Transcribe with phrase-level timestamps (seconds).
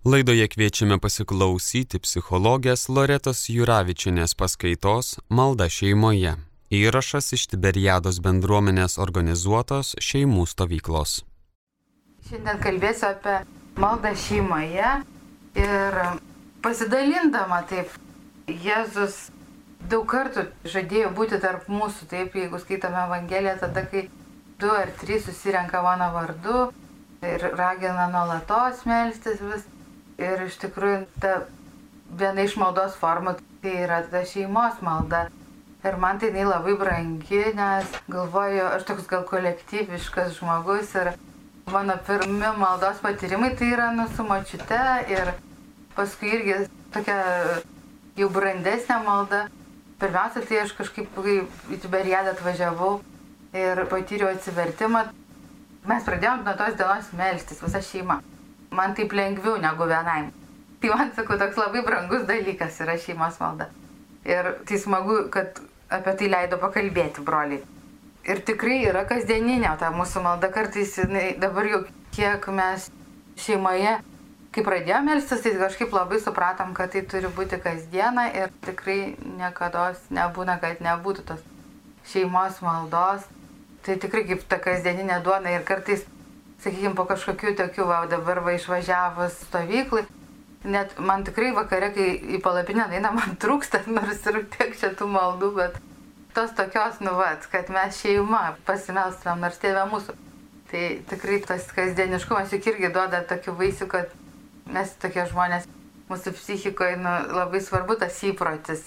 [0.00, 6.38] Laidoje kviečiame pasiklausyti psichologės Loretos Juravičinės paskaitos Malda šeimoje.
[6.72, 11.18] Įrašas iš Tiberiados bendruomenės organizuotos šeimų stovyklos.
[12.30, 13.34] Šiandien kalbėsiu apie
[13.76, 14.94] maldą šeimoje
[15.60, 15.98] ir
[16.64, 17.92] pasidalindama taip,
[18.48, 19.26] Jėzus
[19.92, 24.06] daug kartų žadėjo būti tarp mūsų, taip, jeigu skaitome Evangeliją, tada, kai
[24.56, 26.70] du ar trys susirenka mano vardu
[27.20, 29.68] ir ragina nuolatos melstis vis
[30.20, 31.30] Ir iš tikrųjų ta
[32.20, 35.28] viena iš maldos formų tai yra ta šeimos malda.
[35.80, 41.14] Ir man tai jinai labai brangi, nes galvoju, aš toks gal kolektyviškas žmogus ir
[41.72, 45.32] mano pirmi maldos patyrimai tai yra nu su mačiute ir
[45.96, 46.58] paskui irgi
[46.92, 47.16] tokia
[48.20, 49.46] jau brandesnė malda.
[50.00, 52.98] Pirmiausia, tai aš kažkaip į Tiberiadą atvažiavau
[53.56, 55.06] ir patyriau atsivertimą.
[55.88, 58.20] Mes pradėjom nuo tos dienos melstis, visa šeima
[58.70, 60.30] man taip lengviau negu vienai.
[60.80, 63.68] Tai man, sakau, toks labai brangus dalykas yra šeimos malda.
[64.24, 65.60] Ir tai smagu, kad
[65.92, 67.60] apie tai leido pakalbėti broliai.
[68.28, 71.82] Ir tikrai yra kasdieninė ta mūsų malda, kartais jinai, dabar jau
[72.14, 72.88] kiek mes
[73.40, 73.96] šeimoje,
[74.54, 79.90] kai pradėjome melstis, tai kažkaip labai supratom, kad tai turi būti kasdieną ir tikrai niekada
[80.12, 81.44] nebūna, kad nebūtų tos
[82.12, 83.26] šeimos maldos.
[83.84, 86.04] Tai tikrai kaip ta kasdieninė duona ir kartais
[86.64, 90.04] sakykime, po kažkokių tokių, va, dabar va išvažiavus stovyklai,
[90.64, 95.08] net man tikrai vakare, kai į palapinę eina, man trūksta, nors ir tiek čia tų
[95.14, 95.80] maldų, bet
[96.36, 100.16] tos tokios, nu, va, kad mes šeima pasimelstam, nors tėvė mūsų.
[100.70, 104.12] Tai tikrai tas kasdieniškumas juk irgi duoda tokių vaisių, kad
[104.70, 105.66] mes tokie žmonės,
[106.06, 108.86] mūsų psichikoje nu, labai svarbu tas įprotis.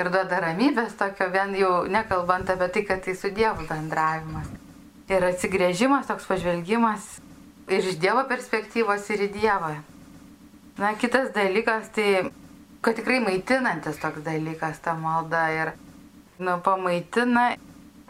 [0.00, 4.48] Ir duoda ramybės tokio, vien jau nekalbant apie tai, kad tai su Dievu bendravimas
[5.10, 7.16] ir atsigrėžimas, toks pažvelgimas
[7.70, 9.74] ir iš Dievo perspektyvos ir į Dievą.
[10.80, 12.30] Na, kitas dalykas, tai,
[12.84, 15.72] kad tikrai maitinantis toks dalykas ta malda ir,
[16.40, 17.50] nu, pamaitina,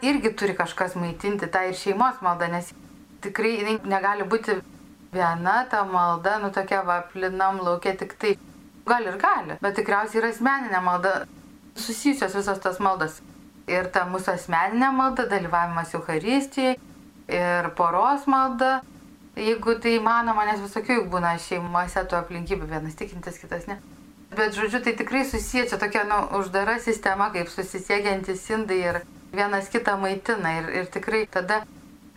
[0.07, 2.71] irgi turi kažkas maitinti tą ir šeimos maldą, nes
[3.25, 4.61] tikrai jinai negali būti
[5.13, 8.37] viena ta malda, nu, tokia vaplinam laukia tik tai.
[8.89, 11.13] Gal ir gali, bet tikriausiai yra asmeninė malda,
[11.79, 13.21] susijusios visos tos maldos.
[13.71, 16.79] Ir ta mūsų asmeninė malda, dalyvavimas Euharistijai,
[17.31, 18.81] ir poros malda,
[19.39, 23.79] jeigu tai įmanoma, nes visokių juk būna šeimose tų aplinkybių, vienas tikintis, kitas ne.
[24.37, 29.01] Bet žodžiu, tai tikrai susiję, čia tokia nu, uždara sistema, kaip susisiekiantis indai ir
[29.35, 30.53] vienas kitą maitina.
[30.61, 31.65] Ir, ir tikrai tada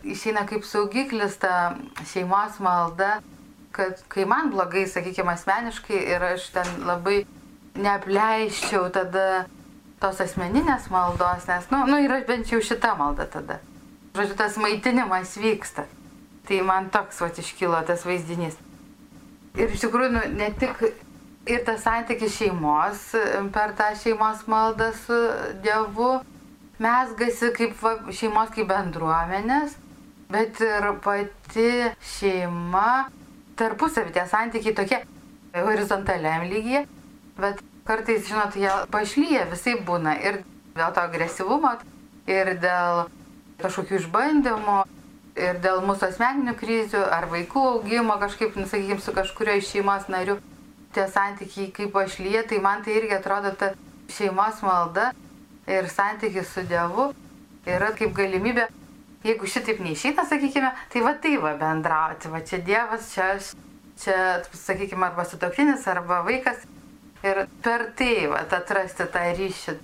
[0.04, 1.74] išeina kaip saugiklis ta
[2.12, 3.16] šeimos malda,
[3.74, 7.24] kad kai man blogai, sakykime, asmeniškai ir aš ten labai
[7.82, 9.46] neapleiščiau tada
[10.04, 13.58] tos asmeninės maldos, nes, na, nu, nu, yra bent jau šita malda tada.
[14.14, 15.88] Žodžiu, tas maitinimas vyksta.
[16.48, 18.60] Tai man toks vat iškilo tas vaizdinys.
[19.58, 20.82] Ir iš tikrųjų, nu, ne tik
[21.50, 23.10] ir tas santykis šeimos
[23.56, 25.18] per tą šeimos maldą su
[25.64, 26.12] Dievu
[26.84, 29.76] mesgasi kaip va, šeimos kaip bendruomenės,
[30.34, 31.70] bet ir pati
[32.16, 33.08] šeima,
[33.60, 35.02] tarpusavį tie santykiai tokie
[35.54, 36.86] horizontaliam lygyje,
[37.38, 40.42] bet kartais, žinot, jie pašlyja visai būna ir
[40.78, 41.76] dėl to agresyvumo,
[42.30, 43.06] ir dėl
[43.64, 44.78] kažkokių išbandymų
[45.40, 50.10] ir dėl mūsų asmeninių krizių ar vaikų augimo kažkaip, nu, sakykime, su kažkurio iš šeimos
[50.14, 50.38] narių
[50.94, 53.74] tie santykiai kaip ašlyje, tai man tai irgi atrodo ta
[54.14, 55.10] šeimos malda
[55.68, 57.10] ir santykis su Dievu
[57.66, 58.68] yra kaip galimybė,
[59.24, 63.54] jeigu šitaip neišeina, sakykime, tai va tai va bendrauti, va čia Dievas, čia aš,
[64.04, 64.18] čia,
[64.52, 66.68] sakykime, arba sutoktinis, arba vaikas
[67.24, 69.80] ir per tai va atrasti tą ryšį.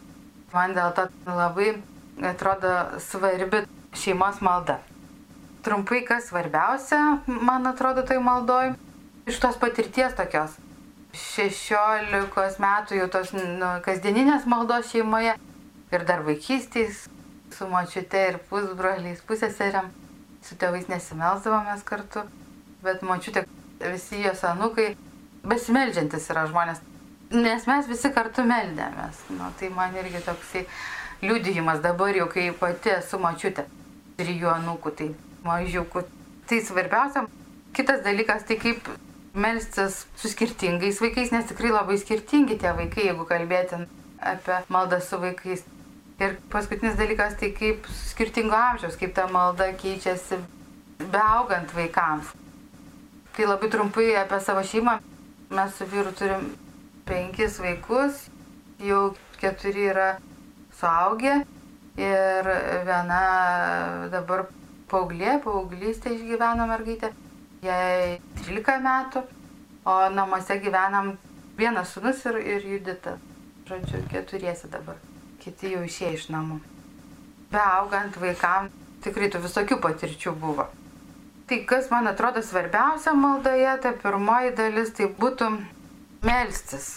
[0.53, 1.75] Man dėl to labai
[2.25, 3.63] atrodo svarbi
[3.93, 4.79] šeimos malda.
[5.63, 8.73] Trumpai, kas svarbiausia, man atrodo, tai maldoj,
[9.27, 10.55] iš tos patirties tokios.
[11.13, 15.35] 16 metų jau tos nu, kasdieninės maldos šeimoje.
[15.89, 17.07] Ir dar vaikystės
[17.55, 19.89] su močiute ir pusbroliais, pusėseriam,
[20.45, 22.23] su tėvais nesimelsdavomės kartu,
[22.85, 23.47] bet močiutė,
[23.81, 24.91] visi jos anukai,
[25.49, 26.83] besimeldžiantis yra žmonės,
[27.33, 29.25] nes mes visi kartu meldėmės.
[29.33, 30.65] Nu, tai man irgi toksai
[31.21, 33.65] liudijimas dabar jau, kai pati esu mačiutė
[34.19, 35.09] trijų anūkų, tai
[35.45, 36.03] mažiukų.
[36.49, 37.25] Tai svarbiausia.
[37.75, 38.87] Kitas dalykas, tai kaip
[39.37, 43.85] melstis su skirtingais vaikais, nes tikrai labai skirtingi tie vaikai, jeigu kalbėtum
[44.19, 45.63] apie maldą su vaikais.
[46.19, 50.41] Ir paskutinis dalykas, tai kaip skirtingo amžiaus, kaip ta malda keičiasi
[50.99, 52.33] beaugant vaikams.
[53.37, 54.97] Tai labai trumpai apie savo šeimą.
[55.55, 56.49] Mes su vyru turim
[57.07, 58.25] penkis vaikus,
[58.83, 60.09] jau keturi yra
[60.79, 61.41] suaugę
[61.99, 62.49] ir
[62.87, 63.21] viena
[64.11, 64.47] dabar
[64.89, 67.11] paauglė, paauglystė išgyveno mergaitė,
[67.65, 69.23] jai 13 metų,
[69.89, 71.13] o namuose gyvenam
[71.59, 73.17] vienas sunus ir, ir Judita.
[73.69, 74.97] Žodžiu, keturiesi dabar.
[75.39, 76.57] Kiti jau išėjo iš namų.
[77.51, 78.69] Be augant vaikam,
[79.03, 80.65] tikrai tų visokių patirčių buvo.
[81.49, 85.51] Tai kas man atrodo svarbiausia maldoje, ta pirmoji dalis, tai būtų
[86.25, 86.89] melstis.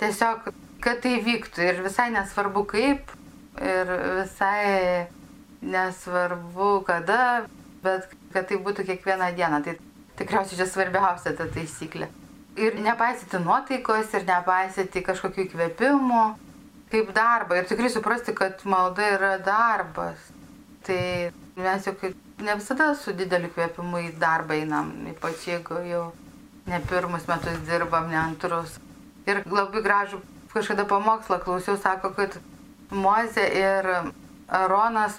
[0.00, 0.48] Tiesiog,
[0.84, 3.12] kad tai vyktų ir visai nesvarbu kaip,
[3.60, 5.06] ir visai
[5.64, 7.46] nesvarbu kada,
[7.84, 9.62] bet kad tai būtų kiekvieną dieną.
[9.64, 9.76] Tai
[10.18, 12.10] tikriausiai čia svarbiausia ta taisyklė.
[12.60, 16.24] Ir nepaisyti nuotaikos, ir nepaisyti kažkokių įkvėpimų,
[16.92, 17.58] kaip darbą.
[17.58, 20.28] Ir tikrai suprasti, kad malda yra darbas.
[20.86, 21.00] Tai
[21.56, 21.96] mes jau
[22.44, 26.04] ne visada su dideliu kvėpimu į darbą einam, ypač jeigu jau
[26.68, 28.78] ne pirmus metus dirbam, ne antrus.
[29.24, 30.20] Ir labai gražų
[30.54, 32.38] kažkada pamokslą klausiau, sako, kad
[32.90, 33.88] Moze ir
[34.48, 35.18] Aronas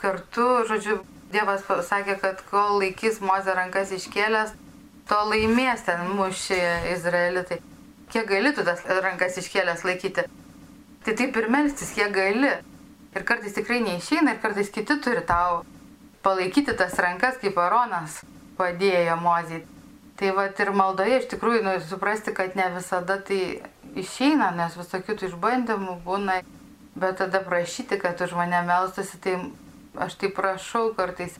[0.00, 1.02] kartu, žodžiu,
[1.32, 4.52] Dievas sakė, kad kol laikys Moze rankas iškėlęs,
[5.08, 6.60] to laimės ten mušį
[6.92, 7.62] Izraelitai.
[8.12, 10.26] Kiek gali tu tas rankas iškėlęs laikyti?
[11.02, 12.52] Tai taip ir melstis, kiek gali.
[13.12, 15.62] Ir kartais tikrai neišeina, ir kartais kiti turi tau
[16.24, 18.20] palaikyti tas rankas, kaip Aronas
[18.58, 19.64] padėjo Mozijai.
[20.20, 23.40] Tai va ir maldoje iš tikrųjų nu, suprasti, kad ne visada tai
[23.98, 26.40] išeina, nes visokių tų išbandymų būna,
[26.98, 29.38] bet tada prašyti, kad už mane melstusi, tai
[30.00, 31.36] aš tai prašau kartais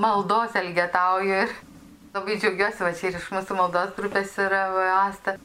[0.00, 1.54] maldos elgetauju ir
[2.14, 4.66] labai džiaugiuosi, va čia ir iš mūsų maldos grupės yra
[5.04, 5.38] Asta.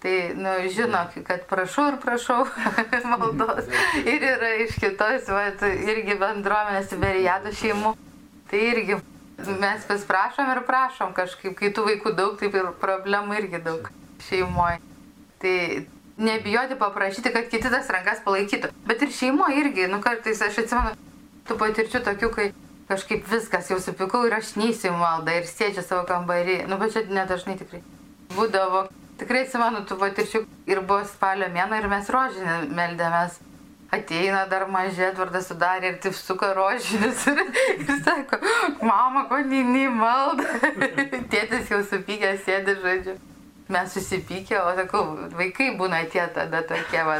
[0.00, 2.46] Tai, nu, žinok, kad prašau ir prašau
[3.12, 3.66] maldos.
[4.00, 7.92] Ir yra iš kitos, va, irgi bendruomenės Berijado šeimų.
[8.48, 8.96] Tai irgi
[9.60, 13.90] mes vis prašom ir prašom kažkaip, kai tų vaikų daug, taip ir problemų irgi daug
[14.24, 14.80] šeimoje.
[15.40, 15.56] Tai
[16.20, 18.70] nebijoti paprašyti, kad kiti tas rankas palaikytų.
[18.88, 20.94] Bet ir šeimoje irgi, nu kartais aš atsimenu,
[21.48, 22.46] tų patirčių tokių, kai
[22.90, 26.64] kažkaip viskas jau supikau ir aš neįsiu maldą ir sėdžiu savo kambarį.
[26.70, 27.82] Nu, bet čia nedažnai tikrai
[28.36, 28.88] būdavo.
[29.20, 33.40] Tikrai atsimenu tų patirčių ir buvo spalio mėno ir mes rožinį meldėmės
[33.90, 37.42] ateina dar mažė, Edvardas sudarė ir taip suka rožinius ir,
[37.74, 38.38] ir sako,
[38.82, 40.46] mama, ko neini malda.
[41.32, 43.18] Tėtis jau supykęs sėdi, žodžiu.
[43.70, 45.04] Mes susipykę, o sakau,
[45.38, 47.18] vaikai būna tie tada tokie, va,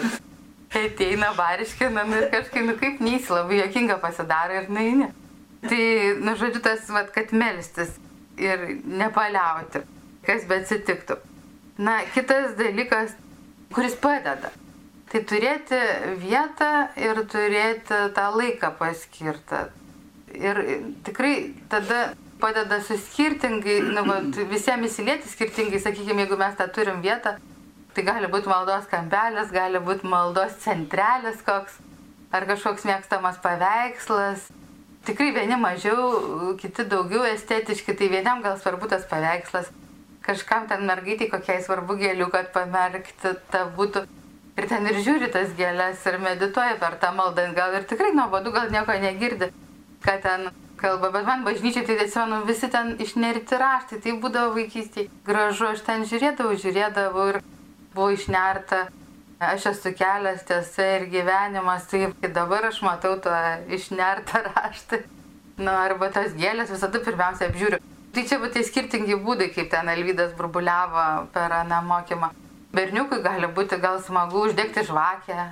[0.74, 5.10] ateina variškina nu, ir kažkaip, nu kaip neįsi, labai jokinga pasidaro ir naini.
[5.62, 5.82] Tai,
[6.24, 7.94] nu, žodžiu, tas, va, kad melstis
[8.40, 9.84] ir nepaliauti,
[10.26, 11.20] kas bet atsitiktų.
[11.80, 13.14] Na, kitas dalykas,
[13.72, 14.50] kuris padeda
[15.10, 15.78] Tai turėti
[16.22, 16.66] vietą
[17.02, 19.64] ir turėti tą laiką paskirtą.
[20.38, 20.60] Ir
[21.02, 22.12] tikrai tada
[22.42, 24.20] padeda su skirtingai, nu, va,
[24.50, 27.36] visiems įsilieti skirtingai, sakykime, jeigu mes tą turim vietą,
[27.94, 31.78] tai gali būti maldos kampelis, gali būti maldos centrelis koks,
[32.32, 34.48] ar kažkoks mėgstamas paveikslas.
[35.08, 39.70] Tikrai vieni mažiau, kiti daugiau estetiški, tai vienam gal svarbu tas paveikslas,
[40.24, 44.04] kažkam ten mergaitai kokiai svarbu gėlių, kad pamerkti tą būtų
[44.60, 48.52] ir ten ir žiūri tas gėlės ir medituoja per tą maldą, gal ir tikrai nuobodu,
[48.52, 49.50] gal nieko negirdi,
[50.04, 55.10] ką ten kalba, bet man bažnyčiai tai atsimenu, visi ten išnerti raštai, tai būdavo vaikystėje
[55.26, 57.40] gražu, aš ten žiūrėdavau, žiūrėdavau ir
[57.94, 58.88] buvau išnerta.
[59.40, 63.32] Aš esu kelias tiesa ir gyvenimas, tai dabar aš matau tą
[63.72, 65.00] išnertą raštą.
[65.60, 67.80] Na, nu, arba tas gėlės visada pirmiausia apžiūriu.
[68.10, 72.32] Tai čia būtų skirtingi būdai, kaip ten Alvydas burbuliavo per aną mokymą.
[72.74, 75.44] Berniukui gali būti gal smagu uždegti žvakę.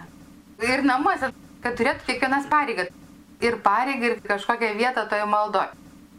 [0.69, 2.89] Ir namuose, kad turėtų kiekvienas pareigą.
[3.41, 5.71] Ir pareigą, ir kažkokią vietą toje maldoje.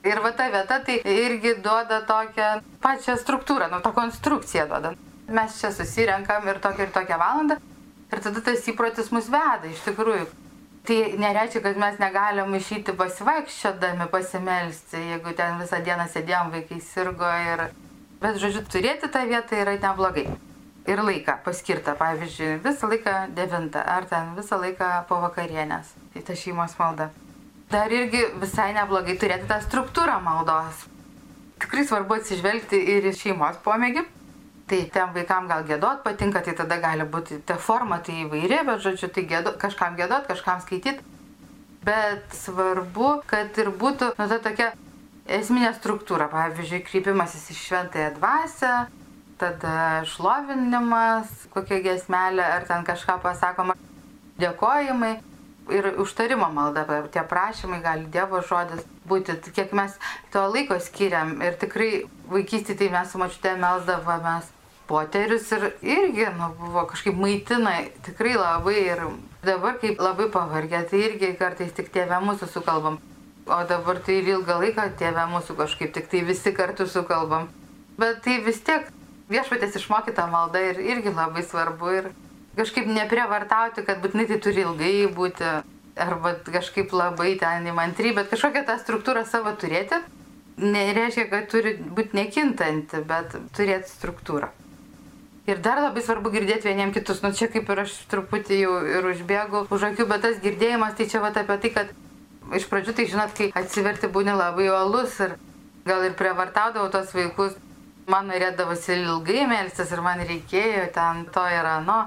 [0.08, 2.50] Ir va ta vieta tai irgi duoda tokią
[2.82, 4.94] pačią struktūrą, nu tą konstrukciją duoda.
[5.28, 7.60] Mes čia susirenkam ir tokią ir tokią valandą.
[8.10, 10.30] Ir tada tas įprotis mus veda iš tikrųjų.
[10.88, 17.34] Tai nereiškia, kad mes negalim išeiti pasivaikščiodami, pasimelsti, jeigu ten visą dieną sėdėjom, vaikai sirgo
[17.52, 17.68] ir...
[18.24, 20.26] Bet žodžiu, turėti tą vietą yra neblogai
[20.88, 25.92] ir laiką paskirtą, pavyzdžiui, visą laiką 9 ar ten visą laiką po vakarienės.
[26.14, 27.10] Tai ta šeimos malda.
[27.70, 30.88] Dar irgi visai neblogai turėti tą struktūrą maldos.
[31.60, 34.06] Tikrai svarbu atsižvelgti ir į šeimos pomėgį.
[34.70, 38.84] Tai ten vaikam gal gėdot patinka, tai tada gali būti ta forma, tai įvairi, bet
[38.84, 41.02] žodžiu, tai gėdot, kažkam gėdot, kažkam skaityti.
[41.86, 44.70] Bet svarbu, kad ir būtų nu, ta tokia
[45.26, 48.74] esminė struktūra, pavyzdžiui, krypimasis į šventąją dvasę,
[49.40, 53.76] tada šlovinimas, kokia gesmelė, ar ten kažką pasakoma,
[54.40, 55.16] dėkojimai
[55.74, 59.96] ir užtarimo malda, tie prašymai gali Dievo žodis būti, kiek mes
[60.34, 64.50] to laiko skiriam ir tikrai vaikystėje tai mes su mačiute melsdavomės
[64.90, 69.04] poterius ir irgi nu, buvo kažkaip maitina tikrai labai ir
[69.46, 73.00] dabar kaip labai pavargę, tai irgi kartais tik tėvę mūsų sukalbam,
[73.46, 77.50] o dabar tai ir ilgą laiką tėvę mūsų kažkaip tik tai visi kartu sukalbam.
[78.00, 78.88] Bet tai vis tiek
[79.30, 82.12] viešpatės išmokyta malda ir irgi labai svarbu ir
[82.58, 85.52] kažkaip neprievartauti, kad būtinai tai turi ilgai būti
[86.00, 90.00] arba kažkaip labai ten įmantry, bet kažkokią tą struktūrą savo turėti.
[90.60, 94.50] Nereiškia, kad turi būti nekintanti, bet turėti struktūrą.
[95.50, 97.24] Ir dar labai svarbu girdėti vieniem kitus.
[97.24, 101.08] Nu čia kaip ir aš truputį jau ir užbėgu už akių, bet tas girdėjimas tai
[101.10, 101.94] čia va apie tai, kad
[102.60, 105.38] iš pradžių tai žinot, kai atsiverti būni labai uolus ir
[105.88, 107.56] gal ir prievartaudavau tos vaikus.
[108.10, 112.06] Man norėdavosi ilgai melstis ir man reikėjo ten to ir ano.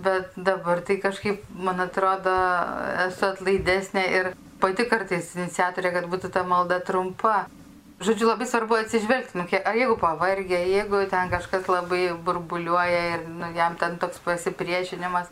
[0.00, 2.32] Bet dabar tai kažkaip, man atrodo,
[3.06, 4.30] esu atlaidesnė ir
[4.60, 7.46] pati kartais iniciatorė, kad būtų ta malda trumpa.
[8.00, 13.50] Žodžiu, labai svarbu atsižvelgti, nu, ar jeigu pavargė, jeigu ten kažkas labai burbuliuoja ir nu,
[13.52, 15.28] jam ten toks pasipriešinimas,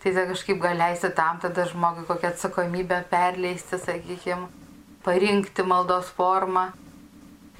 [0.00, 4.48] tai tai kažkaip gal leisti tam tada žmogui kokią atsakomybę perleisti, sakykime,
[5.04, 6.70] parinkti maldos formą.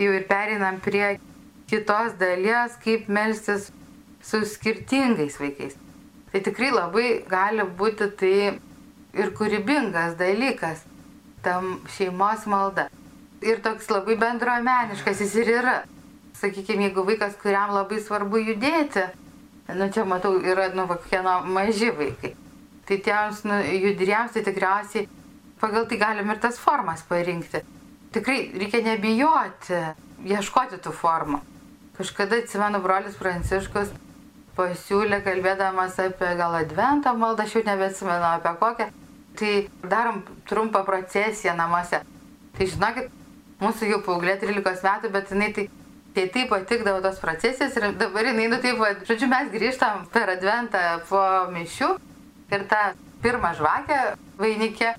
[0.00, 1.19] Jau ir perinam prie
[1.70, 3.70] kitos dalies, kaip melstis
[4.23, 5.76] su skirtingais vaikais.
[6.32, 8.37] Tai tikrai labai gali būti tai
[9.16, 10.82] ir kūrybingas dalykas,
[11.42, 12.88] tam šeimos malda.
[13.44, 15.76] Ir toks labai bendruomeniškas jis ir yra.
[16.37, 19.06] Sakykime, jeigu vaikas, kuriam labai svarbu judėti,
[19.78, 22.35] nu čia matau, yra, nu, kokie nu, maži vaikai.
[22.87, 23.56] Tai tiems nu,
[23.87, 25.08] judriems tai tikriausiai
[25.61, 27.62] pagal tai galim ir tas formas parinkti.
[28.12, 29.80] Tikrai reikia nebijoti,
[30.28, 31.40] ieškoti tų formų.
[31.97, 33.93] Kažkada atsimenu brolis Pranciškus
[34.57, 38.87] pasiūlė, kalbėdamas apie gal adventą maldą, aš jau nebeatsimenu apie kokią,
[39.37, 39.53] tai
[39.85, 42.03] darom trumpą procesiją namuose.
[42.57, 43.09] Tai žinokit,
[43.61, 45.67] mūsų jau paauglė 13 metų, bet jinai tai,
[46.17, 50.33] tai taip patikdavo tos procesijas ir dabar jinai, nu taip, va, žodžiu, mes grįžtam per
[50.37, 51.23] adventą po
[51.53, 51.91] mišių
[52.53, 52.83] ir tą
[53.25, 54.00] pirmą žvakę
[54.41, 54.93] vainikė,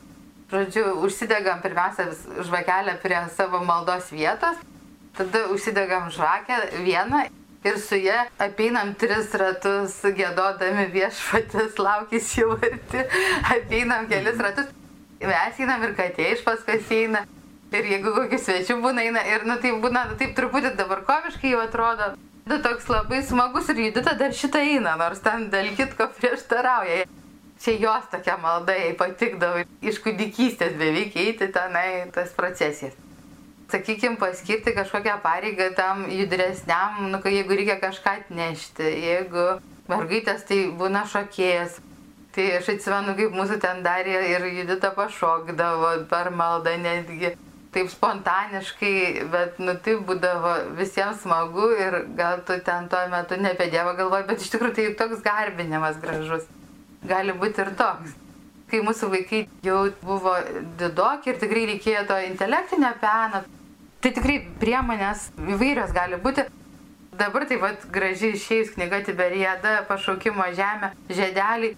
[0.53, 2.09] žodžiu, užsidegam pirmiausia
[2.45, 4.57] žvakelę prie savo maldos vietos,
[5.17, 7.23] tada užsidegam žvakę vieną
[7.63, 13.01] ir su jie apeinam tris ratus, gėdodami viešpatis, laukis jau arti,
[13.55, 14.69] apeinam kelis ratus.
[15.21, 17.25] Mes einam ir katė iš paskos eina.
[17.73, 21.51] Ir jeigu kokius svečių būna, eina ir, nu, tai būna, nu, taip truputį dabar komiškai
[21.51, 22.13] jau atrodo.
[22.47, 27.09] Nu, toks labai smagus ir judita dar šitą eina, nors ten dėl kitko prieštarauja.
[27.57, 32.95] Čia jos tokia malda, jai patikdavo iš kūdikystės beveik eiti tenai tas procesijas
[33.71, 39.47] sakykim, paskirti kažkokią pareigą tam judresniam, nu, jeigu reikia kažką atnešti, jeigu
[39.91, 41.81] mergaitės tai būna šokėjas.
[42.35, 47.33] Tai aš atsimenu, kaip mūsų ten darė ir judita pašokdavo per maldą netgi.
[47.73, 48.93] Taip spontaniškai,
[49.31, 53.91] bet nu tai būdavo visiems smagu ir gal tu ten tuo metu ne apie Dievą
[53.97, 56.47] galvoji, bet iš tikrųjų tai toks garbinimas gražus.
[57.05, 58.15] Gali būti ir toks
[58.71, 60.33] kai mūsų vaikai jau buvo
[60.79, 63.43] didoki ir tikrai reikėjo to intelektinio peno,
[64.01, 66.45] Tai tikrai priemonės įvairios gali būti.
[67.17, 71.73] Dabar tai vad gražiai išėjus knyga Tiberiada, pašaukimo žemė, žiedelį.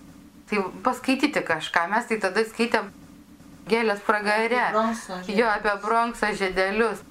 [0.50, 1.86] Tai paskaityti kažką.
[1.94, 2.90] Mes tai tada skaitėm
[3.70, 4.66] gėlės pragare.
[5.32, 7.06] Jo, apie bronksą žiedelius.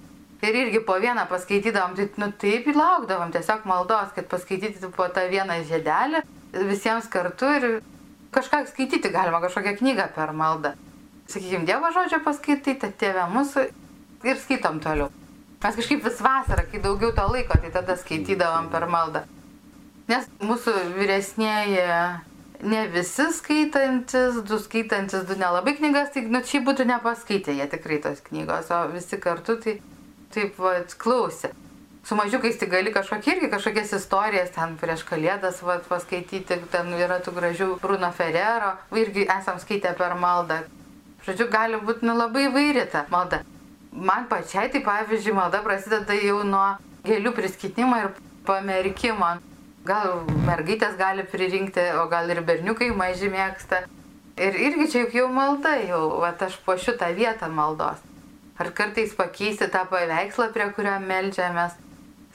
[0.45, 5.25] Ir irgi po vieną paskaitydavom, tai nu, taip įlaukdavom tiesiog maldos, kad paskaityti po tą
[5.33, 6.23] vieną žiedelį
[6.69, 7.67] visiems kartu ir
[8.35, 10.77] kažką skaityti galima, kažkokią knygą per maldą.
[11.29, 13.67] Sakykime, Dievo žodžio paskaitai, ta tėvė mūsų
[14.25, 15.11] ir skaitom toliau.
[15.63, 19.25] Mes kažkaip vis vasarą, kai daugiau to laiko, tai tada skaitydavom per maldą.
[20.09, 21.83] Nes mūsų vyresnėji
[22.63, 27.99] ne visi skaitantis, du skaitantis, du nelabai knygas, tai nu, čia būtų nepaskaitę jie tikrai
[28.03, 29.79] tos knygos, o visi kartu tai
[30.35, 31.53] taip va, klausė.
[32.09, 37.19] Su mažiukais tai gali kažkokie irgi kažkokias istorijas ten prieš kalėdas va, paskaityti, ten yra
[37.21, 40.63] tų gražių Bruno Ferrero, irgi esam skaitę per maldą.
[41.27, 43.43] Žodžiu, gali būti nu, labai vairi ta malda.
[43.93, 46.67] Man pačiai tai pavyzdžiui malda prasideda jau nuo
[47.07, 48.11] gėlių priskitimo ir
[48.47, 49.37] pamerkimo.
[49.89, 53.87] Gal mergaitės gali pririnkti, o gal ir berniukai maži mėgsta.
[54.39, 58.03] Ir irgi čia juk jau malda, jau, va aš po šitą vietą maldos.
[58.59, 61.79] Ar kartais pakeisti tą paveikslą, prie kurio melžiamės.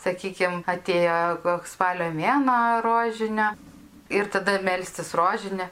[0.04, 3.54] Sakykime, atėjo koks spalio mėno rožinio
[4.12, 5.70] ir tada melstis rožinį.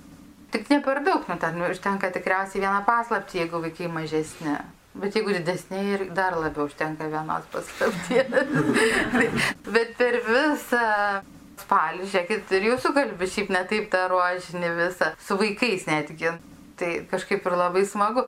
[0.51, 4.55] Tik ne per daug, nu ten užtenka tikriausiai vieną paslaptį, jeigu vaikai mažesni.
[4.91, 8.27] Bet jeigu didesnė ir dar labiau užtenka vienos paslapties.
[9.75, 10.87] Bet per visą
[11.61, 16.33] spalį, žiūrėkit, ir jūsų kalbi šiaip netaip tą ruožinį visą, su vaikais netgi.
[16.81, 18.25] Tai kažkaip ir labai smagu.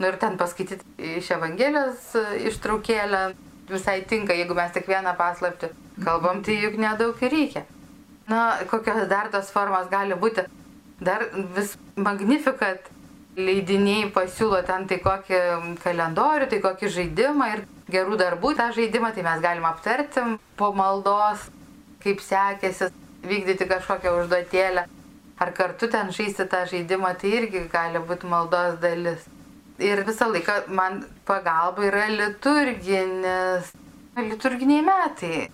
[0.00, 2.14] Nu ir ten paskaityti iš Evangelijos
[2.48, 3.20] ištraukėlę
[3.70, 5.70] visai tinka, jeigu mes tik vieną paslaptį
[6.02, 7.66] kalbam, tai juk nedaug ir reikia.
[8.30, 10.46] Na, kokios dar tos formos gali būti.
[11.00, 12.88] Dar vis magnifikat
[13.46, 15.40] leidiniai pasiūlo ten tai kokį
[15.82, 21.48] kalendorių, tai kokį žaidimą ir gerų darbų tą žaidimą, tai mes galim aptarti po maldos.
[22.00, 22.86] kaip sekėsi
[23.28, 24.86] vykdyti kažkokią užduotėlę,
[25.40, 29.26] ar kartu ten žaisti tą žaidimą, tai irgi gali būti maldos dalis.
[29.80, 33.72] Ir visą laiką man pagalba yra liturginis,
[34.16, 35.48] liturginiai metai.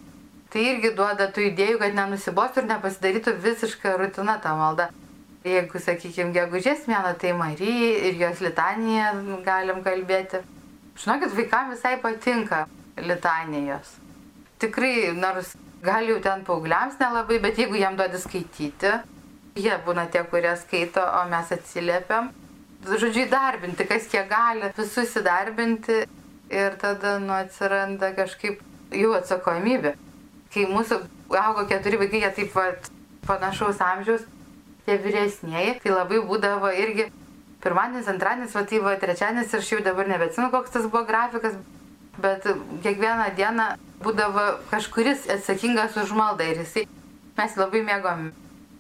[0.50, 4.88] Tai irgi duoda tų idėjų, kad nenusibostų ir nepasidarytų visiška rutina ta malda.
[5.47, 9.12] Jeigu, sakykime, gegužės mėno, tai Marija ir jos litanija
[9.47, 10.41] galim kalbėti.
[10.99, 12.65] Žinokit, vaikams visai patinka
[12.99, 13.93] litanijos.
[14.59, 15.53] Tikrai, nors
[15.85, 18.93] gal jau ten paaugliams nelabai, bet jeigu jam duodi skaityti,
[19.55, 22.33] jie būna tie, kurie skaito, o mes atsiliepiam.
[22.87, 26.03] Žodžiu, įdarbinti, kas kiek gali, visus įdarbinti
[26.50, 28.62] ir tada nu, atsiranda kažkaip
[28.95, 29.95] jų atsakomybė.
[30.55, 31.00] Kai mūsų
[31.38, 32.91] augo keturi vaikai, jie taip pat
[33.26, 34.26] panašaus amžiaus,
[34.87, 37.09] tie vyresnėji, tai labai būdavo irgi
[37.64, 41.57] pirmadienis, antradienis, va tai va trečiadienis ir aš jau dabar nebecinu, koks tas buvo grafikas,
[42.23, 42.47] bet
[42.85, 43.66] kiekvieną dieną
[44.05, 46.87] būdavo kažkuris atsakingas už maldą ir jisai,
[47.37, 48.31] mes labai mėgom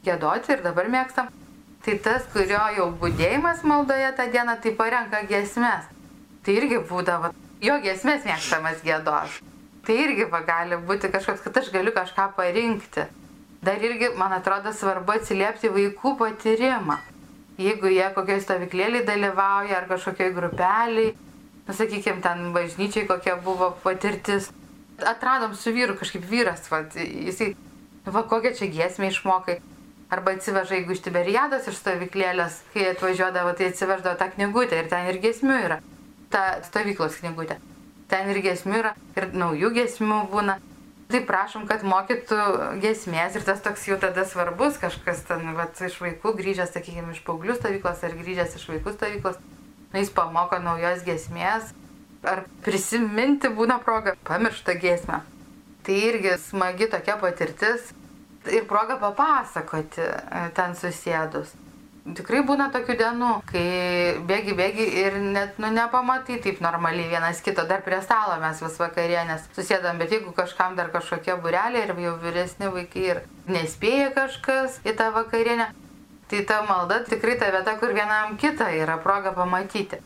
[0.06, 1.32] gėdoti ir dabar mėgstam,
[1.84, 5.90] tai tas, kurio jau būdėjimas maldoje tą dieną, tai parenka gesmes.
[6.46, 7.32] Tai irgi būdavo
[7.62, 9.40] jo gesmes mėgstamas gėdos.
[9.86, 13.06] Tai irgi va, gali būti kažkoks, kad aš galiu kažką parinkti.
[13.66, 17.00] Dar irgi, man atrodo, svarbu atsiliepti vaikų patyrimą.
[17.58, 21.14] Jeigu jie kokioj stovyklėlį dalyvauja ar kažkokioj grupeliai,
[21.66, 24.50] nu, sakykime, ten bažnyčiai kokia buvo patirtis.
[25.02, 27.54] Atradom su vyru, kažkaip vyras, va, jisai,
[28.06, 29.58] va, kokią čia giesmę išmokai.
[30.14, 35.10] Arba atsiveža, jeigu iš Tiberiados iš stovyklėlės, kai atvažiuodavo, tai atsiveždavo tą knygutę ir ten
[35.10, 35.80] ir giesmių yra.
[36.30, 37.58] Ta stovyklos knygutė.
[38.06, 40.60] Ten ir giesmių yra, ir naujų giesmių būna.
[41.06, 42.36] Tai prašom, kad mokytų
[42.82, 47.20] gesmės ir tas toks jau tada svarbus kažkas ten, vat, iš vaikų grįžęs, sakykime, iš
[47.26, 49.38] paauglių stovyklos ar grįžęs iš vaikų stovyklos,
[49.92, 51.70] na, jis pamoko naujos gesmės,
[52.26, 55.20] ar prisiminti būna proga, pamiršta gesmę.
[55.86, 57.92] Tai irgi smagi tokia patirtis.
[58.50, 61.54] Ir proga papasakoti e, ten susėdus
[62.14, 63.64] tikrai būna tokių dienų, kai
[64.28, 68.78] bėgi, bėgi ir net nu, nepamatai taip normaliai vienas kito, dar prie stalo mes vis
[68.78, 74.78] vakarienės susėdam, bet jeigu kažkam dar kažkokie bureliai ir jau vyresni vaikai ir nespėja kažkas
[74.86, 75.70] į tą vakarienę,
[76.30, 80.02] tai ta malda tikrai ta vieta, kur vienam kitą yra proga pamatyti.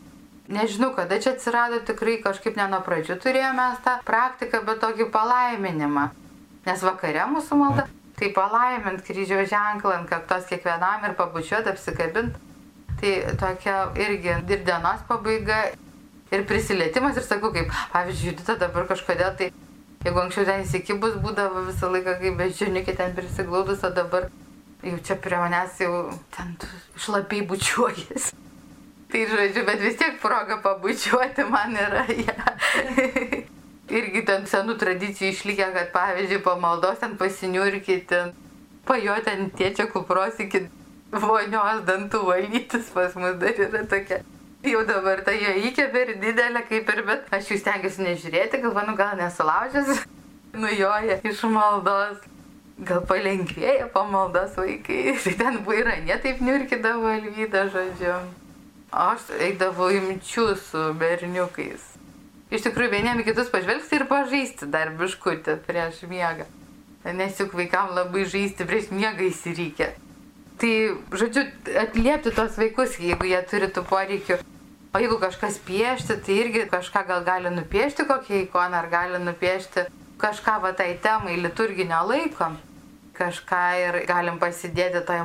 [0.50, 6.10] Nežinau, kada čia atsirado, tikrai kažkaip ne nuo pradžių turėjome tą praktiką, bet tokį palaiminimą.
[6.66, 7.86] Nes vakare mūsų malda
[8.20, 12.36] tai palaimint kryžiaus ženklą ant kaktos kiekvienam ir pabučiuot, apsikabint.
[13.00, 15.62] Tai tokia irgi ir dienos pabaiga,
[16.30, 19.48] ir prisilietimas, ir sakau, kaip, pavyzdžiui, Judita dabar kažkodėl tai,
[20.04, 24.28] jeigu anksčiau ten įsikibus būdavo visą laiką, kaip bežiniukė ten prisiglaudus, o dabar
[24.84, 26.02] jau čia prie manęs jau
[26.36, 26.52] ten
[27.00, 28.34] šlapiai bučiuojas.
[29.10, 32.04] Tai žodžiu, bet vis tiek proga pabučiuoti man yra.
[32.14, 33.50] Ja
[33.90, 38.20] irgi ten senų tradicijų išlikę, kad pavyzdžiui po maldos ten pasiniurkyti,
[38.88, 40.66] pajo ten tiečia kupros iki
[41.10, 44.22] vonios dantų valytis pas mus dar yra tokia.
[44.60, 48.92] Jau dabar ta jo įkėpė ir didelė kaip ir, bet aš jų stengiuosi nežiūrėti, galvanu,
[48.98, 50.04] gal nesulaužęs,
[50.64, 52.20] nujoja iš maldos.
[52.80, 58.16] Gal palengvėja pamaldos vaikai, tai ten buvo ir ne taip niurkidavo Alvyda, žodžiu.
[58.90, 61.90] Aš eidavau imčių su berniukais
[62.50, 66.46] iš tikrųjų vieniem į kitus pažvelgti ir pažaisti dar biškutį prieš miegą.
[67.16, 69.92] Nes juk vaikam labai žaisti prieš miegą įsireikia.
[70.60, 70.72] Tai,
[71.16, 71.46] žodžiu,
[71.80, 74.36] atliepti tos vaikus, jeigu jie turi tų poreikių.
[74.92, 79.86] O jeigu kažkas piešti, tai irgi kažką gal gali nupiešti kokią ikoną, ar gali nupiešti
[80.20, 82.50] kažką va tai temai liturginio laiko.
[83.16, 85.24] Kažką ir galim pasidėti toj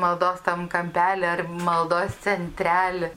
[0.00, 3.12] maldos tam kampelį ar maldos centrelį.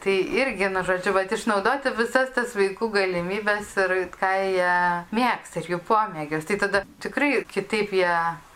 [0.00, 4.70] Tai irgi, nu, žodžiu, bet išnaudoti visas tas vaikų galimybės ir ką jie
[5.12, 6.46] mėgs ir jų pomėgius.
[6.48, 8.14] Tai tada tikrai kitaip jie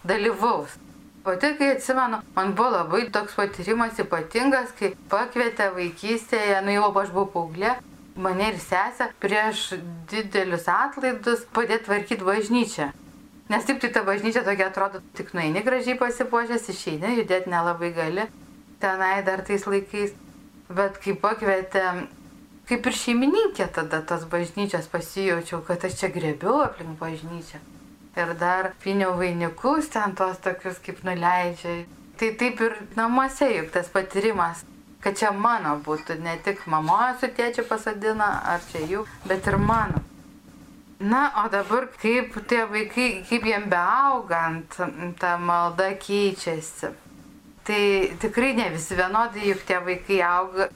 [0.09, 0.79] dalyvaus.
[1.25, 7.13] Pati, kai atsimenu, man buvo labai toks patyrimas ypatingas, kai pakvietė vaikystėje, nu jau aš
[7.13, 7.77] buvau paauglė,
[8.17, 9.71] mane ir sesę prieš
[10.11, 12.91] didelius atlaidus padėti tvarkyti bažnyčią.
[13.53, 18.29] Nes taip tai ta bažnyčia tokia atrodo, tik nueini gražiai pasipuošęs, išeini, judėti nelabai gali.
[18.81, 20.13] Tenai dar tais laikais.
[20.69, 21.85] Bet kai pakvietė,
[22.69, 27.61] kaip ir šeimininkė tada tos bažnyčios pasijaučiau, kad aš čia grebiu aplink bažnyčią.
[28.17, 31.85] Ir dar piniau vainikus ten tos tokius kaip nuleidžia.
[32.17, 34.63] Tai taip ir namuose juk tas patyrimas,
[35.03, 39.59] kad čia mano būtų, ne tik mama su tėčiu pasadina, ar čia jų, bet ir
[39.59, 40.01] mano.
[41.01, 44.79] Na, o dabar kaip tie vaikai, kaip jiem beaugant,
[45.19, 46.95] ta malda keičiasi.
[47.65, 47.85] Tai
[48.21, 50.69] tikrai ne visi vienodai, juk tie vaikai auga.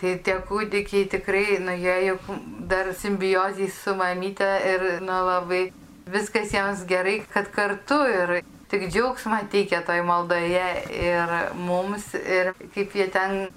[0.00, 2.30] Tai tie kūdikiai tikrai, nu jie juk
[2.70, 5.66] dar simbiozijai su mamyte ir, nu labai
[6.08, 8.38] viskas jiems gerai, kad kartu ir
[8.70, 13.48] tik džiaugsmą teikia toj maldoje ir mums, ir kaip jie ten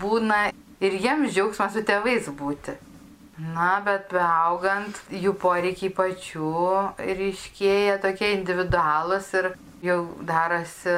[0.00, 0.50] būna,
[0.82, 2.76] ir jiems džiaugsmas su tėvais būti.
[3.36, 6.52] Na, bet beaugant, jų poreikiai pačių
[7.18, 9.50] ryškėja tokie individualus ir
[9.84, 10.94] jau darosi,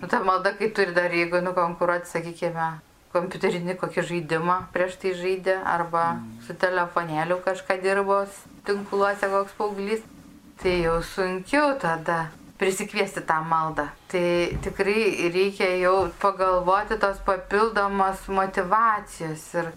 [0.00, 2.70] nu, ta malda, kai turi dar, jeigu nukonkuruoti, sakykime,
[3.16, 8.24] kompiuterinį kokį žaidimą prieš tai žaidė, arba su telefonėliu kažką dirbo
[8.66, 10.02] tinkluose koks paauglys,
[10.60, 12.26] tai jau sunkiau tada
[12.58, 13.88] prisikviesti tą maldą.
[14.08, 14.28] Tai
[14.64, 19.72] tikrai reikia jau pagalvoti tos papildomos motivacijos ir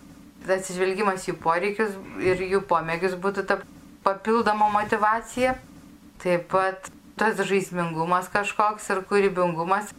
[0.47, 3.59] atsižvelgimas jų poreikius ir jų pomėgius būtų ta
[4.05, 5.57] papildoma motivacija.
[6.23, 9.91] Taip pat tas žaismingumas kažkoks ir kūrybingumas.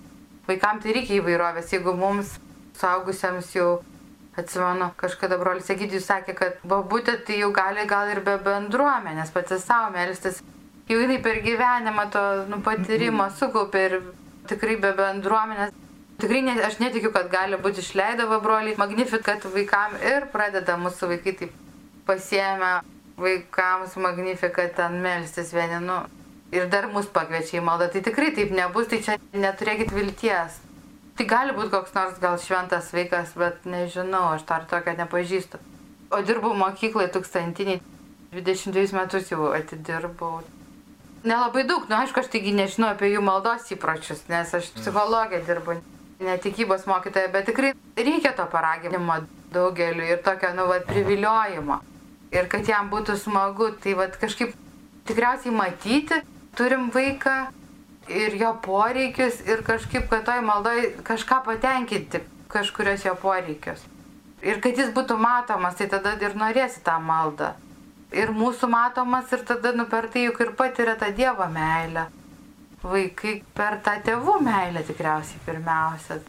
[0.51, 1.73] Vaikams tai reikia įvairovės.
[1.75, 2.37] Jeigu mums,
[2.81, 3.69] suaugusiems jau,
[4.41, 9.59] atsimenu, kažkada brolis Egidijus sakė, kad babutė tai jau gali gal ir be bendruomenės pati
[9.63, 10.41] savo melstis.
[10.91, 14.01] Jau jinai per gyvenimą to nu, patyrimo sukaupė ir
[14.51, 15.77] tikrai be bendruomenės
[16.21, 21.33] Tikrai ne, aš netikiu, kad gali būti išleidavo broliai Magnificat vaikam ir pradeda mūsų vaikai
[21.39, 21.55] taip
[22.09, 22.73] pasiemę
[23.21, 25.97] vaikams Magnificat ten melstis vieni, nu,
[26.53, 27.91] ir dar mus pakviečia į maldą.
[27.93, 30.59] Tai tikrai taip nebus, tai čia neturėkit vilties.
[31.19, 35.61] Tai gali būti koks nors gal šventas vaikas, bet nežinau, aš dar tokio nepažįstu.
[36.11, 37.83] O dirbau mokykloje tūkstantiniai,
[38.33, 40.41] 22 metus jau atidirbau.
[41.23, 45.77] Nelabai daug, nu aišku, aš taigi nežinau apie jų maldos įpročius, nes aš psichologė dirbu
[46.25, 49.19] ne tikybos mokytoja, bet tikrai reikia to paraginimo
[49.53, 51.81] daugeliu ir tokio, nu, vad, priviliojimo.
[52.33, 54.55] Ir kad jam būtų smagu, tai vad kažkaip
[55.09, 56.21] tikriausiai matyti,
[56.61, 57.39] turim vaiką
[58.13, 63.83] ir jo poreikius ir kažkaip, kad toj maldoj kažką patenkinti, kažkurios jo poreikius.
[64.45, 67.55] Ir kad jis būtų matomas, tai tada ir norėsi tą maldą.
[68.13, 72.09] Ir mūsų matomas ir tada nu per tai juk ir patiria tą Dievo meilę
[72.83, 76.21] vaikai per tą tėvų meilę tikriausiai pirmiausia.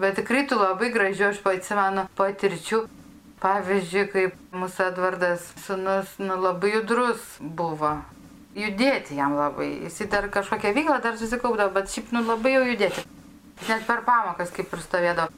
[0.00, 2.86] Bet tikrai tu labai gražiu, aš atsimenu patirčių.
[3.42, 7.96] Pavyzdžiui, kaip mūsų Edvardas sunus nu, labai judrus buvo.
[8.52, 9.68] Judėti jam labai.
[9.86, 13.04] Jis dar kažkokią veiklą dar susikaupdavo, bet šiaip nu labai jau judėti.
[13.60, 15.32] Jis net per pamokas kaip ir stovėdavo.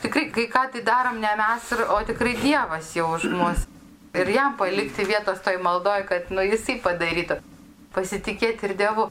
[0.00, 3.66] Tikrai, kai ką tai darom ne mes, o tikrai Dievas jau už mus.
[4.14, 7.40] Ir jam palikti vietos toj maldoj, kad nu jisai padarytų.
[7.94, 9.10] Pasitikėti ir Dievu.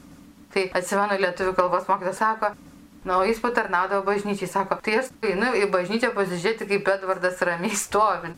[0.50, 2.48] Tai atsimenu, lietuvių kalbos mokytas sako,
[3.04, 7.76] na, o jis patarnaudavo bažnyčiai, sako, tai aš einu į bažnyčią pasižiūrėti, kaip Edvardas ramiai
[7.78, 8.32] stovi.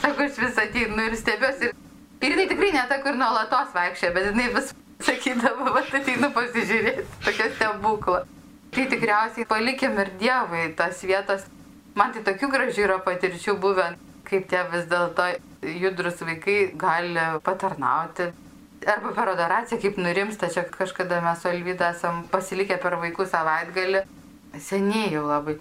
[0.00, 1.68] Sako, aš vis ateinu ir stebiuosi.
[1.68, 1.85] Ir
[2.32, 4.72] jinai tikrai ne ta, kur nuolatos vaikščia, bet jinai vis
[5.04, 8.22] sakydavo, va, ateinu pasižiūrėti, tokia stebukla.
[8.76, 11.46] Tai tikriausiai palikim ir Dievui tas vietas.
[11.96, 13.92] Man tai tokių gražių yra patirčių buvę,
[14.28, 15.30] kaip tie vis dėlto
[15.80, 18.32] judrus vaikai gali patarnauti
[18.86, 24.02] arba per adoraciją, kaip nurimsta, čia kažkada mes su Alvyda esam pasilikę per vaikų savaitgalį,
[24.62, 25.56] seniai jau labai.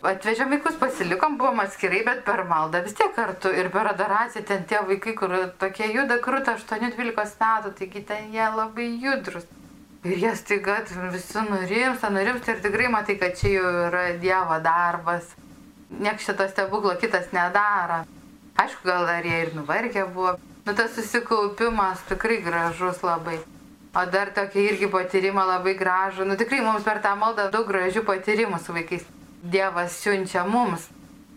[0.00, 4.64] Atvežėm vaikus, pasilikom, buvom atskirai, bet per maldą vis tiek kartu ir per adoraciją ten
[4.64, 9.44] tie vaikai, kur tokie juda krūta 8-12 metų, taigi ten jie labai judrus.
[10.04, 10.78] Ir jie staiga
[11.12, 15.34] visi nurimsta, nurimsta ir tikrai matai, kad čia jau yra Dievo darbas.
[15.90, 18.06] Niekas šito stebuklo kitas nedaro.
[18.56, 23.38] Aišku, gal dar jie ir nuvargę buvo, Nu, tas susikaupimas tikrai gražus labai.
[23.96, 26.26] O dar tokia irgi patyrimą labai gražų.
[26.28, 29.06] Nu, tikrai mums per tą maldą daug gražių patyrimų su vaikais.
[29.42, 30.90] Dievas siunčia mums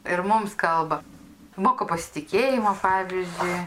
[0.09, 1.01] ir mums kalba.
[1.55, 3.61] Moko pasitikėjimo, pavyzdžiui.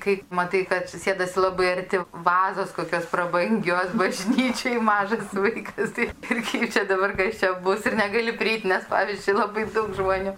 [0.00, 5.92] Kai matai, kad sėdasi labai arti vazos kokios prabangios bažnyčiai mažas vaikas.
[5.96, 9.92] Tai ir kaip čia dabar kas čia bus ir negali prieiti, nes pavyzdžiui labai daug
[9.96, 10.34] žmonių.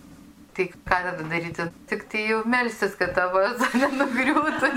[0.53, 1.69] Tai ką tada daryti?
[1.89, 3.43] Tik tai jau melsis, kad tavo
[3.83, 4.73] nenugriūtų.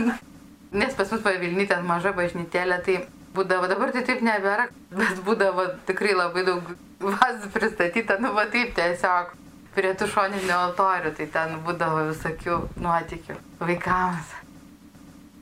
[0.76, 3.02] Nes pas mus pavilny ten maža bažnytėlė, tai
[3.36, 6.70] būdavo, dabar tai taip nebėra, bet būdavo tikrai labai daug
[7.04, 9.34] vazų pristatyta, nu va taip tiesiog
[9.76, 14.32] prie tų šoninių altorių, tai ten būdavo visokių nuotikių vaikams.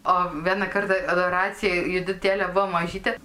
[0.09, 3.15] O vieną kartą adoracija judutėlė buvo mažytė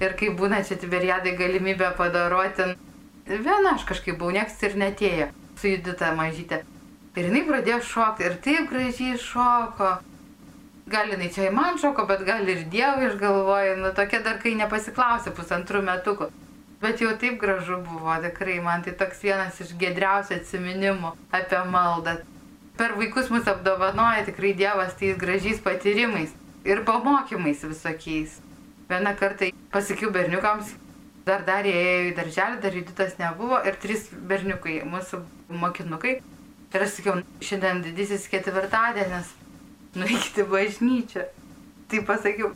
[0.00, 2.72] ir kai būna čia tiberiadai galimybė padaroti,
[3.26, 5.28] viena aš kažkaip buvau, nieks ir netėjo
[5.60, 6.62] su Judita mažytė.
[7.12, 9.90] Ir jinai pradėjo šokti ir taip gražiai šoko.
[10.90, 14.56] Gal jinai čia į man šoko, bet gal ir Dievui išgalvoja, nu tokia dar kai
[14.58, 16.26] nepasiklausė pusantrų metukų.
[16.82, 22.16] Bet jau taip gražu buvo, tikrai man tai toks vienas iš gedriausių atsiminimų apie maldą.
[22.74, 26.32] Per vaikus mus apdovanoja tikrai Dievas tais gražiais patyrimais
[26.66, 28.40] ir pamokymais visokiais.
[28.90, 30.74] Vieną kartą pasakiau berniukams,
[31.26, 35.22] dar dar ėjo į darželį, dar Juditas nebuvo ir trys berniukai, mūsų
[35.62, 36.18] mokinukai.
[36.72, 39.30] Ir aš sakiau, šiandien didysis ketvirtadienis,
[39.94, 41.28] nueikite bažnyčią.
[41.88, 42.52] Tai pasakiau,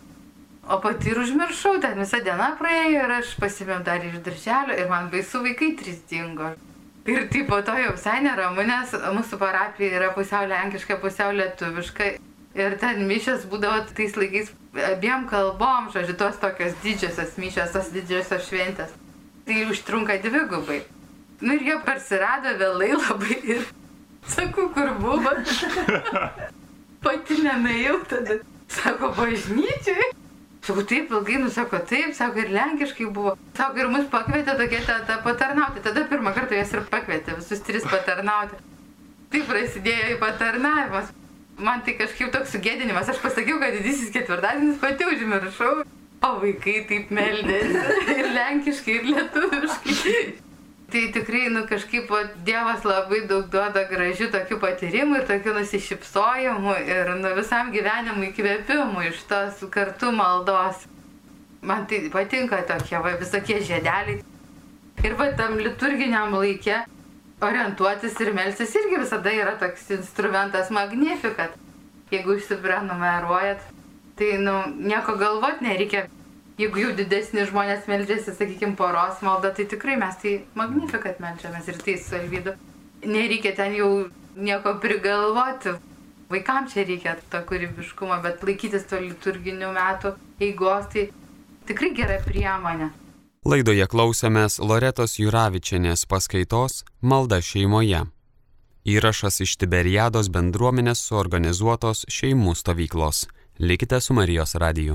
[0.68, 4.88] O pati ir užmiršau, ten visą dieną praėjo ir aš pasimėm dar iš darželio ir
[4.90, 6.48] man baisu vaikai trys dingo.
[7.06, 12.08] Ir tai po to jau visai neramu, nes mūsų parapija yra pusiau lenkiška, pusiau lietuviška.
[12.58, 14.50] Ir ten mišės būdavo tais laikais
[14.90, 18.98] abiem kalbom, žodžiu, tos tokios didžiosios mišės, tos didžiosios šventės.
[19.46, 20.80] Tai užtrunka dvigubai.
[21.46, 23.66] Nu ir jie persirado vėlai labai ir
[24.26, 25.36] sakau, kur buvo.
[27.06, 28.40] Pati nenuėjau tada.
[28.76, 30.08] Sako, bažnyčiai.
[30.66, 33.36] Sakau, taip ilgai, nu sako, taip, sako, ir lenkiškai buvo.
[33.54, 35.84] Sako, ir mus pakvietė tokia tata patarnauti.
[35.84, 38.58] Tada pirmą kartą jas ir pakvietė, visus tris patarnauti.
[39.30, 41.12] Taip prasidėjo į patarnavimas.
[41.62, 43.12] Man tai kažkaip toks sugėdinimas.
[43.12, 45.86] Aš pasakiau, kad didysis ketvirtadienis pati užmiršau.
[46.26, 47.86] O vaikai taip meldėsi.
[48.18, 50.18] Ir lenkiškai, ir lietuviškai.
[50.86, 56.76] Tai tikrai, nu kažkaip o, Dievas labai daug duoda gražių tokių patyrimų ir tokių nusišypsojimų
[56.86, 60.84] ir nu, visam gyvenimui įkvėpimų iš tos kartu maldos.
[61.66, 64.20] Man tai patinka tokie va, visokie žiedeliai.
[65.02, 66.84] Ir va tam liturginiam laikė
[67.42, 71.58] orientuotis ir melsis irgi visada yra toks instrumentas magnifikat.
[72.14, 73.66] Jeigu išsiprenumeruojat,
[74.14, 76.06] tai nu, nieko galvot nereikia
[76.60, 81.80] jeigu jau didesni žmonės meldžiasi, sakykime, poros malda, tai tikrai mes tai magnifikat melžiamės ir
[81.82, 82.56] tai su Alvydu.
[83.06, 83.90] Nereikia ten jau
[84.36, 85.76] nieko prigalvoti.
[86.30, 91.08] Vaikams čia reikia to kūrybiškumo, bet laikytis to liturginių metų eigos, tai
[91.68, 92.90] tikrai gera priemonė.
[93.46, 98.02] Laidoje klausėmės Loretos Juravičianės paskaitos Malda šeimoje.
[98.86, 103.24] Įrašas iš Tiberiados bendruomenės suorganizuotos šeimų stovyklos.
[103.58, 104.94] Likite su Marijos radiju.